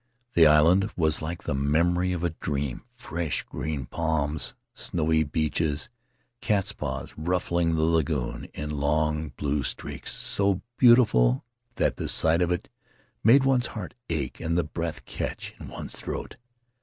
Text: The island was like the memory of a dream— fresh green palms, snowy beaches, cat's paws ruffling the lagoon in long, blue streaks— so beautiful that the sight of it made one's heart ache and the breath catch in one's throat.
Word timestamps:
The 0.33 0.47
island 0.47 0.89
was 0.97 1.21
like 1.21 1.43
the 1.43 1.53
memory 1.53 2.11
of 2.11 2.23
a 2.23 2.31
dream— 2.31 2.81
fresh 2.95 3.43
green 3.43 3.85
palms, 3.85 4.55
snowy 4.73 5.23
beaches, 5.23 5.91
cat's 6.41 6.71
paws 6.73 7.13
ruffling 7.15 7.75
the 7.75 7.83
lagoon 7.83 8.45
in 8.45 8.71
long, 8.79 9.29
blue 9.37 9.61
streaks— 9.61 10.11
so 10.33 10.63
beautiful 10.79 11.45
that 11.75 11.97
the 11.97 12.07
sight 12.07 12.41
of 12.41 12.49
it 12.51 12.67
made 13.23 13.43
one's 13.45 13.67
heart 13.77 13.93
ache 14.09 14.39
and 14.39 14.57
the 14.57 14.63
breath 14.63 15.05
catch 15.05 15.53
in 15.59 15.67
one's 15.67 15.95
throat. 15.95 16.37